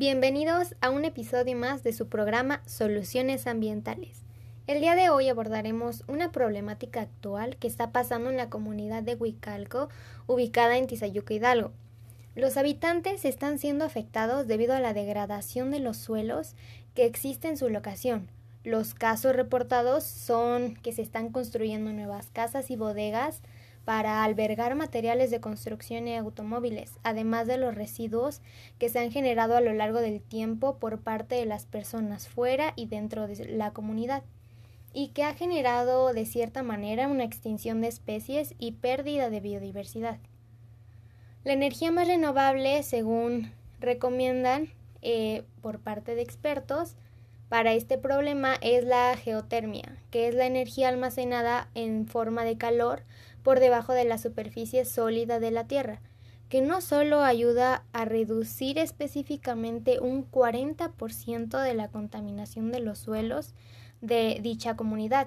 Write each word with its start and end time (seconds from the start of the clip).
Bienvenidos 0.00 0.76
a 0.80 0.88
un 0.88 1.04
episodio 1.04 1.54
más 1.54 1.82
de 1.82 1.92
su 1.92 2.08
programa 2.08 2.62
Soluciones 2.64 3.46
Ambientales. 3.46 4.22
El 4.66 4.80
día 4.80 4.94
de 4.94 5.10
hoy 5.10 5.28
abordaremos 5.28 6.04
una 6.08 6.32
problemática 6.32 7.02
actual 7.02 7.58
que 7.58 7.68
está 7.68 7.92
pasando 7.92 8.30
en 8.30 8.38
la 8.38 8.48
comunidad 8.48 9.02
de 9.02 9.14
Huicalco, 9.16 9.90
ubicada 10.26 10.78
en 10.78 10.86
Tizayuca 10.86 11.34
Hidalgo. 11.34 11.72
Los 12.34 12.56
habitantes 12.56 13.26
están 13.26 13.58
siendo 13.58 13.84
afectados 13.84 14.46
debido 14.46 14.72
a 14.72 14.80
la 14.80 14.94
degradación 14.94 15.70
de 15.70 15.80
los 15.80 15.98
suelos 15.98 16.54
que 16.94 17.04
existe 17.04 17.48
en 17.48 17.58
su 17.58 17.68
locación. 17.68 18.26
Los 18.64 18.94
casos 18.94 19.36
reportados 19.36 20.04
son 20.04 20.76
que 20.76 20.92
se 20.92 21.02
están 21.02 21.28
construyendo 21.28 21.92
nuevas 21.92 22.30
casas 22.32 22.70
y 22.70 22.76
bodegas, 22.76 23.42
para 23.90 24.22
albergar 24.22 24.76
materiales 24.76 25.32
de 25.32 25.40
construcción 25.40 26.06
y 26.06 26.14
automóviles, 26.14 26.92
además 27.02 27.48
de 27.48 27.56
los 27.56 27.74
residuos 27.74 28.40
que 28.78 28.88
se 28.88 29.00
han 29.00 29.10
generado 29.10 29.56
a 29.56 29.60
lo 29.60 29.72
largo 29.72 29.98
del 29.98 30.20
tiempo 30.20 30.76
por 30.76 31.00
parte 31.00 31.34
de 31.34 31.44
las 31.44 31.66
personas 31.66 32.28
fuera 32.28 32.72
y 32.76 32.86
dentro 32.86 33.26
de 33.26 33.46
la 33.46 33.72
comunidad, 33.72 34.22
y 34.92 35.08
que 35.08 35.24
ha 35.24 35.34
generado 35.34 36.12
de 36.12 36.24
cierta 36.24 36.62
manera 36.62 37.08
una 37.08 37.24
extinción 37.24 37.80
de 37.80 37.88
especies 37.88 38.54
y 38.60 38.70
pérdida 38.70 39.28
de 39.28 39.40
biodiversidad. 39.40 40.18
La 41.42 41.54
energía 41.54 41.90
más 41.90 42.06
renovable, 42.06 42.84
según 42.84 43.50
recomiendan 43.80 44.68
eh, 45.02 45.42
por 45.62 45.80
parte 45.80 46.14
de 46.14 46.22
expertos, 46.22 46.94
para 47.50 47.72
este 47.74 47.98
problema 47.98 48.54
es 48.60 48.84
la 48.84 49.16
geotermia, 49.16 49.98
que 50.12 50.28
es 50.28 50.36
la 50.36 50.46
energía 50.46 50.88
almacenada 50.88 51.68
en 51.74 52.06
forma 52.06 52.44
de 52.44 52.56
calor 52.56 53.02
por 53.42 53.58
debajo 53.58 53.92
de 53.92 54.04
la 54.04 54.18
superficie 54.18 54.84
sólida 54.84 55.40
de 55.40 55.50
la 55.50 55.66
Tierra, 55.66 56.00
que 56.48 56.62
no 56.62 56.80
solo 56.80 57.24
ayuda 57.24 57.82
a 57.92 58.04
reducir 58.04 58.78
específicamente 58.78 59.98
un 59.98 60.30
40% 60.30 61.60
de 61.60 61.74
la 61.74 61.88
contaminación 61.88 62.70
de 62.70 62.78
los 62.78 63.00
suelos 63.00 63.52
de 64.00 64.38
dicha 64.40 64.76
comunidad, 64.76 65.26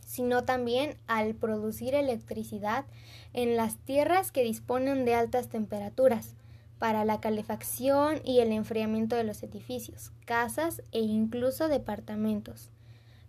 sino 0.00 0.44
también 0.44 0.96
al 1.08 1.34
producir 1.34 1.94
electricidad 1.94 2.86
en 3.34 3.54
las 3.54 3.76
tierras 3.76 4.32
que 4.32 4.44
disponen 4.44 5.04
de 5.04 5.14
altas 5.14 5.50
temperaturas, 5.50 6.36
para 6.78 7.04
la 7.04 7.20
calefacción 7.20 8.20
y 8.24 8.40
el 8.40 8.52
enfriamiento 8.52 9.16
de 9.16 9.24
los 9.24 9.42
edificios, 9.42 10.12
casas 10.24 10.82
e 10.92 11.00
incluso 11.00 11.68
departamentos. 11.68 12.70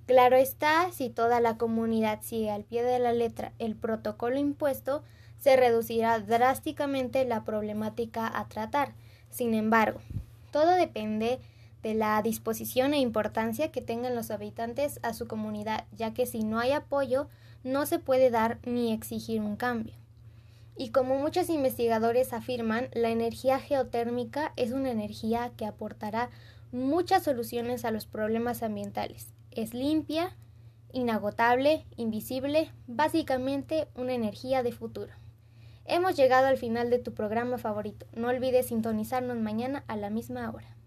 Claro 0.06 0.38
está, 0.38 0.92
si 0.92 1.10
toda 1.10 1.40
la 1.40 1.58
comunidad 1.58 2.20
sigue 2.22 2.50
al 2.50 2.64
pie 2.64 2.84
de 2.84 3.00
la 3.00 3.14
letra 3.14 3.54
el 3.60 3.76
protocolo 3.76 4.38
impuesto, 4.38 5.04
se 5.38 5.56
reducirá 5.56 6.20
drásticamente 6.20 7.26
la 7.26 7.44
problemática 7.44 8.28
a 8.28 8.48
tratar. 8.48 8.94
Sin 9.30 9.54
embargo, 9.54 10.00
todo 10.52 10.72
depende 10.72 11.40
de 11.84 11.94
la 11.94 12.22
disposición 12.22 12.94
e 12.94 13.00
importancia 13.00 13.72
que 13.72 13.82
tengan 13.82 14.16
los 14.16 14.32
habitantes 14.32 15.00
a 15.04 15.14
su 15.14 15.28
comunidad, 15.28 15.86
ya 15.92 16.14
que 16.14 16.26
si 16.26 16.44
no 16.44 16.60
hay 16.60 16.72
apoyo, 16.72 17.30
no 17.64 17.86
se 17.86 18.00
puede 18.00 18.30
dar 18.30 18.60
ni 18.66 18.92
exigir 18.92 19.42
un 19.42 19.56
cambio. 19.56 19.94
Y 20.80 20.92
como 20.92 21.20
muchos 21.20 21.50
investigadores 21.50 22.32
afirman, 22.32 22.88
la 22.94 23.10
energía 23.10 23.60
geotérmica 23.60 24.54
es 24.56 24.72
una 24.72 24.90
energía 24.90 25.52
que 25.58 25.66
aportará 25.66 26.30
muchas 26.72 27.24
soluciones 27.24 27.84
a 27.84 27.92
los 27.92 28.06
problemas 28.06 28.64
ambientales. 28.64 29.34
Es 29.52 29.74
limpia, 29.74 30.38
inagotable, 30.94 31.86
invisible, 31.98 32.72
básicamente 32.88 33.90
una 33.94 34.14
energía 34.14 34.64
de 34.64 34.72
futuro. 34.72 35.12
Hemos 35.84 36.16
llegado 36.16 36.48
al 36.48 36.56
final 36.56 36.90
de 36.90 37.00
tu 37.00 37.14
programa 37.14 37.58
favorito. 37.58 38.06
No 38.14 38.30
olvides 38.30 38.68
sintonizarnos 38.68 39.36
mañana 39.36 39.84
a 39.88 39.98
la 39.98 40.10
misma 40.10 40.50
hora. 40.50 40.79